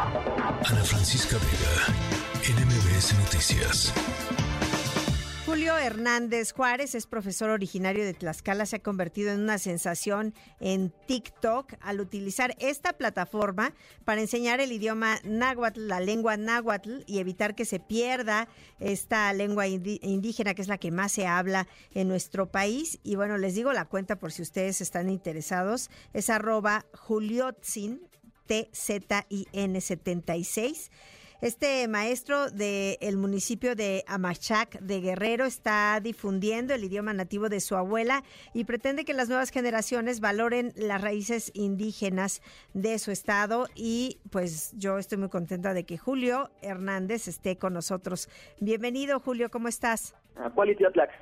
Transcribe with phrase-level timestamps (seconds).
[0.00, 1.92] Ana Francisca Vega,
[2.56, 3.92] NMBS Noticias.
[5.44, 10.92] Julio Hernández Juárez es profesor originario de Tlaxcala, se ha convertido en una sensación en
[11.08, 13.74] TikTok al utilizar esta plataforma
[14.04, 18.46] para enseñar el idioma náhuatl, la lengua náhuatl y evitar que se pierda
[18.78, 23.00] esta lengua indígena que es la que más se habla en nuestro país.
[23.02, 28.07] Y bueno, les digo la cuenta por si ustedes están interesados, es arroba juliotzin,
[28.48, 30.90] T-Z-I-N 76
[31.40, 37.76] este maestro del municipio de Amachac de Guerrero está difundiendo el idioma nativo de su
[37.76, 42.42] abuela y pretende que las nuevas generaciones valoren las raíces indígenas
[42.74, 47.72] de su estado y pues yo estoy muy contenta de que Julio Hernández esté con
[47.72, 48.28] nosotros.
[48.58, 50.16] Bienvenido Julio, ¿cómo estás?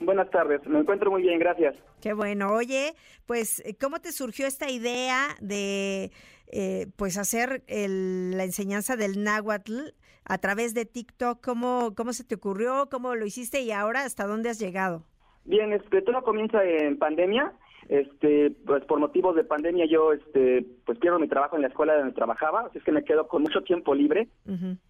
[0.00, 1.76] Buenas tardes, me encuentro muy bien, gracias.
[2.00, 2.52] Qué bueno.
[2.52, 2.94] Oye,
[3.26, 6.10] pues, ¿cómo te surgió esta idea de,
[6.52, 11.44] eh, pues, hacer la enseñanza del náhuatl a través de TikTok.
[11.44, 12.88] ¿Cómo, ¿Cómo se te ocurrió?
[12.90, 13.60] ¿Cómo lo hiciste?
[13.60, 15.04] Y ahora, ¿hasta dónde has llegado?
[15.44, 17.52] Bien, este, todo comienza en pandemia.
[17.88, 21.96] Este, pues por motivos de pandemia yo, este, pues pierdo mi trabajo en la escuela
[21.96, 24.28] donde trabajaba, así es que me quedo con mucho tiempo libre.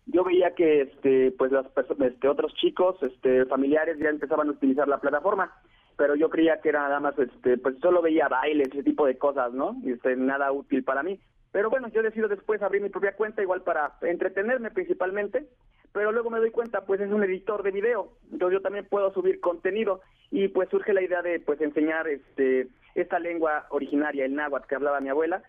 [0.04, 4.50] Yo veía que, este, pues las personas, este, otros chicos, este, familiares ya empezaban a
[4.50, 5.50] utilizar la plataforma,
[5.96, 9.16] pero yo creía que era nada más, este, pues solo veía bailes, ese tipo de
[9.16, 9.76] cosas, ¿no?
[9.86, 11.18] Este, nada útil para mí.
[11.52, 15.46] Pero bueno, yo decido después abrir mi propia cuenta, igual para entretenerme principalmente,
[15.92, 19.12] pero luego me doy cuenta, pues es un editor de video, entonces yo también puedo
[19.12, 24.34] subir contenido y pues surge la idea de pues enseñar este esta lengua originaria, el
[24.34, 25.42] náhuatl que hablaba mi abuela,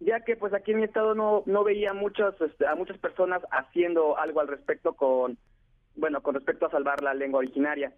[0.00, 3.42] ya que pues aquí en mi estado no no veía muchas este, a muchas personas
[3.50, 5.38] haciendo algo al respecto con
[5.96, 7.92] bueno, con respecto a salvar la lengua originaria.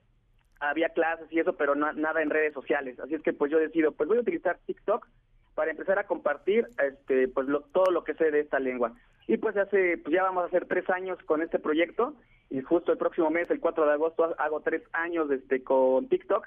[0.58, 2.98] Había clases y eso, pero no, nada en redes sociales.
[3.00, 5.06] Así es que pues yo decido, pues voy a utilizar TikTok
[5.54, 8.94] para empezar a compartir este pues todo lo que sé de esta lengua.
[9.26, 12.14] Y pues hace pues ya vamos a hacer tres años con este proyecto
[12.50, 16.46] y justo el próximo mes, el 4 de agosto, hago tres años este con TikTok.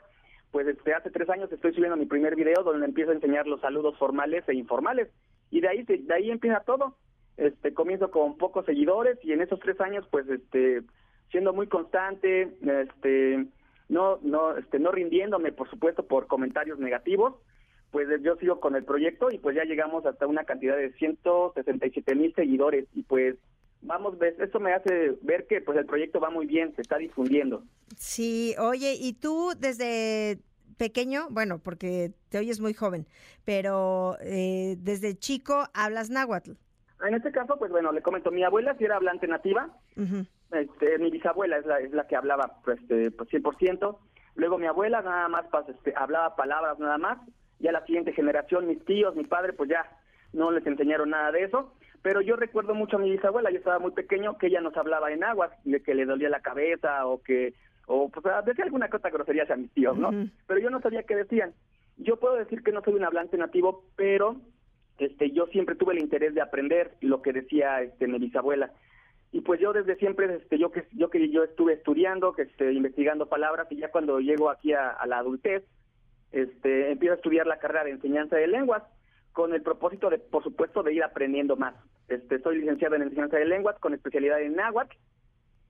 [0.52, 3.62] Pues este hace tres años estoy subiendo mi primer video donde empiezo a enseñar los
[3.62, 5.10] saludos formales e informales
[5.50, 6.98] y de ahí de ahí empieza todo.
[7.38, 10.84] Este comienzo con pocos seguidores y en esos tres años pues este
[11.32, 13.48] siendo muy constante, este
[13.90, 17.36] no no este no rindiéndome por supuesto por comentarios negativos
[17.94, 22.16] pues yo sigo con el proyecto y pues ya llegamos hasta una cantidad de 167
[22.16, 23.36] mil seguidores y pues
[23.84, 26.98] vamos, ves, eso me hace ver que pues el proyecto va muy bien, se está
[26.98, 27.64] difundiendo.
[27.96, 30.40] Sí, oye, y tú desde
[30.78, 33.06] pequeño, bueno, porque te oyes muy joven,
[33.46, 36.54] pero eh, desde chico hablas náhuatl.
[37.06, 39.70] En este caso, pues bueno, le comento, mi abuela sí era hablante nativa,
[40.52, 43.98] este, mi bisabuela es la, es la que hablaba pues, este, pues 100%,
[44.34, 47.20] luego mi abuela nada más pues, este, hablaba palabras nada más,
[47.64, 49.90] ya la siguiente generación, mis tíos, mi padre, pues ya
[50.34, 53.80] no les enseñaron nada de eso, pero yo recuerdo mucho a mi bisabuela, yo estaba
[53.80, 57.24] muy pequeño, que ella nos hablaba en aguas, de que le dolía la cabeza o
[57.24, 57.54] que,
[57.88, 60.12] o pues decía alguna cosa grosería a mis tíos, ¿no?
[60.46, 61.54] Pero yo no sabía qué decían.
[61.98, 64.36] Yo puedo decir que no soy un hablante nativo, pero
[64.98, 68.72] este yo siempre tuve el interés de aprender lo que decía este mi bisabuela
[69.32, 72.72] y pues yo desde siempre este yo que yo que yo estuve estudiando que este,
[72.72, 75.64] investigando palabras y ya cuando llego aquí a la adultez
[76.34, 78.84] este, empiezo a estudiar la carrera de enseñanza de lenguas
[79.32, 81.74] con el propósito de, por supuesto, de ir aprendiendo más.
[82.10, 84.98] Este, soy licenciado en enseñanza de lenguas con especialidad en náhuatl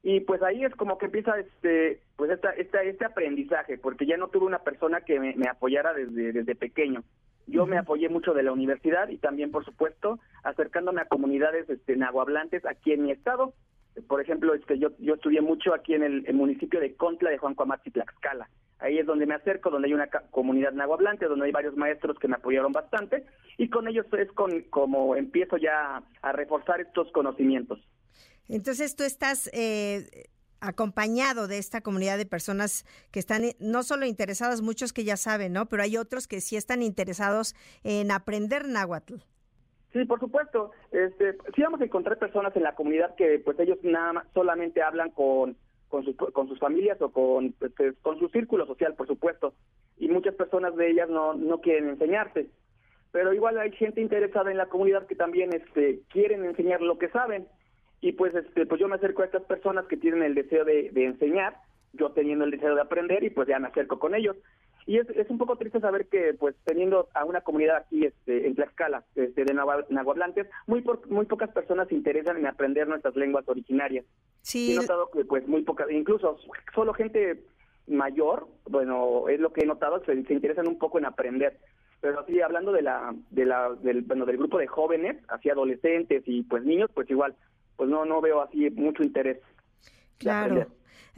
[0.06, 4.18] y pues ahí es como que empieza este, pues esta, esta, este aprendizaje, porque ya
[4.18, 7.04] no tuve una persona que me, apoyara desde, desde pequeño.
[7.48, 11.96] Yo me apoyé mucho de la universidad y también, por supuesto, acercándome a comunidades este,
[11.96, 13.54] nahuablantes aquí en mi estado.
[14.08, 17.56] Por ejemplo, este, yo, yo estudié mucho aquí en el, municipio de Contla de Juan
[17.56, 18.50] Coamatzi, Tlaxcala.
[18.84, 22.28] Ahí es donde me acerco, donde hay una comunidad nahuablante, donde hay varios maestros que
[22.28, 23.26] me apoyaron bastante
[23.58, 27.80] y con ellos es con como empiezo ya a reforzar estos conocimientos.
[28.50, 30.26] Entonces tú estás eh,
[30.60, 35.54] acompañado de esta comunidad de personas que están no solo interesadas, muchos que ya saben,
[35.54, 35.68] ¿no?
[35.68, 37.56] Pero hay otros que sí están interesados
[37.86, 39.16] en aprender náhuatl.
[39.94, 40.72] Sí, por supuesto.
[40.92, 44.82] Este, sí vamos a encontrar personas en la comunidad que pues ellos nada más solamente
[44.82, 45.56] hablan con
[45.94, 49.54] con, sus, con sus familias o con, este, con su círculo social, por supuesto.
[50.00, 52.48] Y muchas personas de ellas no, no quieren enseñarse.
[53.12, 57.10] Pero igual hay gente interesada en la comunidad que también este, quieren enseñar lo que
[57.10, 57.46] saben.
[58.02, 60.90] Y pues, este, pues yo me acerco a estas personas que tienen el deseo de,
[60.90, 61.58] de enseñar,
[61.94, 64.36] yo teniendo el deseo de aprender y pues ya me acerco con ellos.
[64.86, 68.48] Y es, es un poco triste saber que, pues, teniendo a una comunidad aquí este,
[68.48, 73.48] en Tlaxcala este, de nahuablantes, muy, muy pocas personas se interesan en aprender nuestras lenguas
[73.48, 74.06] originarias.
[74.42, 74.74] Sí.
[74.74, 76.38] He notado que, pues, muy pocas, incluso
[76.74, 77.44] solo gente
[77.88, 81.60] mayor, bueno, es lo que he notado, se, se interesan un poco en aprender.
[82.02, 86.24] Pero sí, hablando de la, de la, del, bueno, del grupo de jóvenes, así adolescentes
[86.26, 87.36] y, pues, niños, pues, igual,
[87.78, 89.40] pues no, no veo así mucho interés.
[90.18, 90.68] Claro.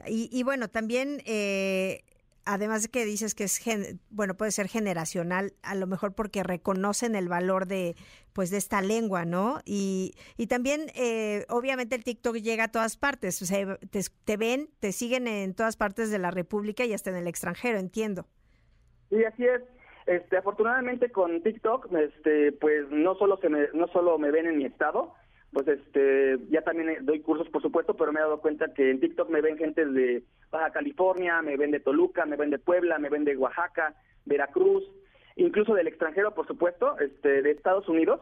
[0.07, 2.01] Y, y, bueno, también eh,
[2.45, 3.62] además de que dices que es
[4.09, 7.95] bueno puede ser generacional a lo mejor porque reconocen el valor de
[8.33, 12.97] pues de esta lengua no y, y también eh, obviamente el TikTok llega a todas
[12.97, 13.77] partes o sea,
[14.25, 17.80] te, ven te siguen en todas partes de la República y hasta en el extranjero
[17.80, 18.25] entiendo.
[19.09, 19.62] Sí así es.
[20.06, 24.57] Este afortunadamente con TikTok este pues no solo se me no solo me ven en
[24.57, 25.13] mi estado
[25.56, 29.00] pues este ya también doy cursos por supuesto, pero me he dado cuenta que en
[29.00, 30.22] TikTok me ven gente de
[30.52, 34.84] Baja California, me ven de Toluca, me ven de Puebla, me ven de Oaxaca, Veracruz,
[35.38, 38.19] incluso del extranjero, por supuesto, este de Estados Unidos.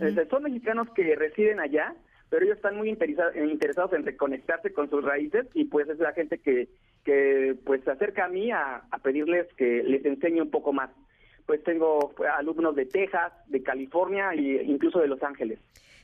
[0.00, 1.94] Este, son mexicanos que residen allá,
[2.30, 6.38] pero ellos están muy interesados en reconectarse con sus raíces y pues es la gente
[6.38, 6.68] que,
[7.04, 10.90] que pues se acerca a mí a, a pedirles que les enseñe un poco más.
[11.52, 15.58] Pues tengo alumnos de Texas, de California e incluso de Los Ángeles.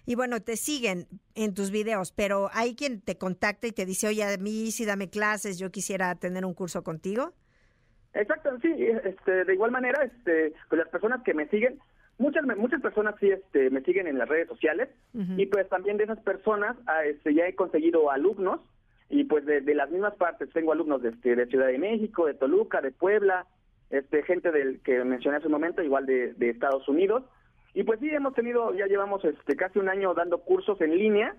[0.05, 4.09] Y bueno, te siguen en tus videos, pero hay quien te contacta y te dice,
[4.09, 7.33] oye, a mí sí dame clases, yo quisiera tener un curso contigo.
[8.12, 8.75] Exacto, sí,
[9.05, 11.79] este, de igual manera, este, pues las personas que me siguen,
[12.19, 16.05] muchas muchas personas sí este, me siguen en las redes sociales y pues también de
[16.05, 18.61] esas personas ah, este, ya he conseguido alumnos
[19.09, 22.35] y pues de, las mismas partes tengo alumnos de, este, de Ciudad de México, de
[22.35, 23.47] Toluca, de Puebla,
[23.90, 27.25] este, gente del que mencioné hace un momento, igual de, de Estados Unidos
[27.75, 31.37] y pues sí, hemos tenido, ya llevamos este casi un año dando cursos en línea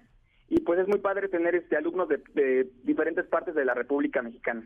[0.47, 4.63] y pues es muy padre tener este alumnos de, diferentes partes de la República Mexicana.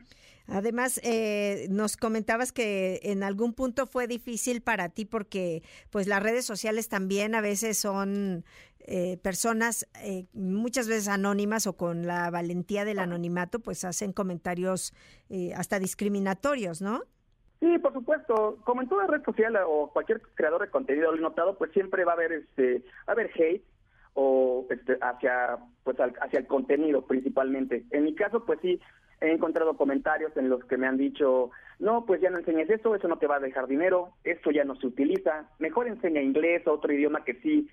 [0.47, 6.21] Además, eh, nos comentabas que en algún punto fue difícil para ti porque pues las
[6.21, 8.45] redes sociales también a veces son
[8.85, 14.93] eh, personas eh, muchas veces anónimas o con la valentía del anonimato pues hacen comentarios
[15.55, 17.01] hasta discriminatorios, ¿no?
[17.63, 18.57] Sí, por supuesto.
[18.65, 22.03] Como en toda red social o cualquier creador de contenido lo he notado, pues siempre
[22.03, 23.63] va a haber este, a haber hate
[24.15, 27.85] o este, hacia pues hacia el contenido principalmente.
[27.91, 28.81] En mi caso, pues sí
[29.21, 32.95] he encontrado comentarios en los que me han dicho, no, pues ya no enseñes eso,
[32.95, 36.67] eso no te va a dejar dinero, esto ya no se utiliza, mejor enseña inglés
[36.67, 37.69] o otro idioma que sí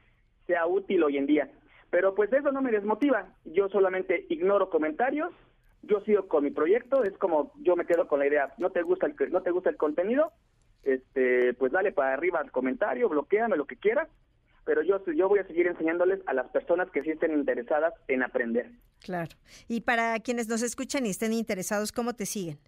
[0.46, 1.50] sea útil hoy en día.
[1.90, 5.32] Pero pues eso no me desmotiva, yo solamente ignoro comentarios
[5.82, 8.82] yo sigo con mi proyecto, es como yo me quedo con la idea, no te
[8.82, 10.32] gusta el no te gusta el contenido,
[10.82, 14.08] este pues dale para arriba al comentario, bloqueame lo que quieras,
[14.64, 18.22] pero yo yo voy a seguir enseñándoles a las personas que sí estén interesadas en
[18.22, 18.70] aprender.
[19.02, 19.30] Claro.
[19.68, 22.58] Y para quienes nos escuchan y estén interesados, ¿cómo te siguen?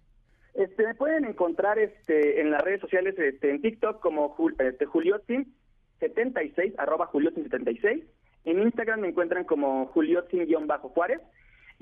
[0.53, 5.55] Este me pueden encontrar este en las redes sociales este en TikTok como este, Juliotin
[5.99, 8.03] 76 arroba Juliotin 76
[8.45, 11.21] en Instagram me encuentran como Juliotin-Juárez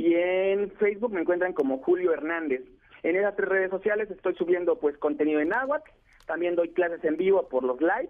[0.02, 2.64] y en Facebook me encuentran como Julio Hernández.
[3.04, 5.92] En esas tres redes sociales estoy subiendo pues contenido en náhuatl,
[6.26, 8.10] también doy clases en vivo por los lives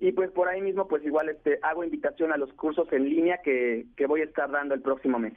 [0.00, 3.38] y pues por ahí mismo pues igual este hago invitación a los cursos en línea
[3.44, 5.34] que, que voy a estar dando el próximo mes.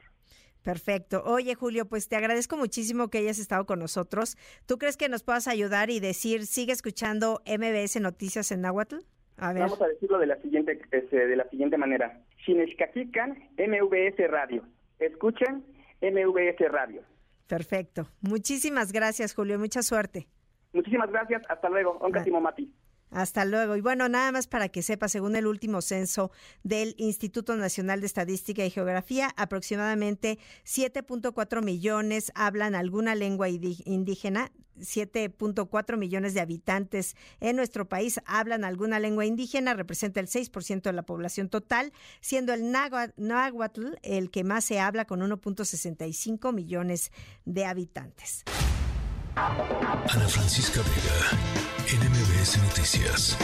[0.64, 1.22] Perfecto.
[1.24, 4.38] Oye, Julio, pues te agradezco muchísimo que hayas estado con nosotros.
[4.66, 8.96] ¿Tú crees que nos puedas ayudar y decir, sigue escuchando MBS Noticias en Náhuatl?
[9.38, 9.62] A ver.
[9.62, 12.20] Vamos a decirlo de la siguiente, este, de la siguiente manera.
[12.44, 14.64] Xinexcaquican, MVS Radio.
[14.98, 15.75] Escuchen
[16.12, 17.02] MVS Radio.
[17.48, 18.08] Perfecto.
[18.22, 19.60] Muchísimas gracias, Julio.
[19.60, 20.28] Mucha suerte.
[20.74, 21.44] Muchísimas gracias.
[21.50, 21.98] Hasta luego.
[22.02, 22.74] Oncasimo Mati.
[23.12, 23.76] Hasta luego.
[23.76, 26.32] Y bueno, nada más para que sepa, según el último censo
[26.64, 34.52] del Instituto Nacional de Estadística y Geografía, aproximadamente 7.4 millones hablan alguna lengua indígena.
[34.80, 40.94] 7.4 millones de habitantes en nuestro país hablan alguna lengua indígena, representa el 6% de
[40.94, 47.12] la población total, siendo el náhuatl el que más se habla con 1.65 millones
[47.46, 48.44] de habitantes.
[49.36, 53.38] Ana Francisca Vega, NMBS Noticias.